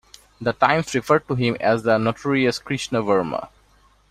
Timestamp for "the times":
0.41-0.95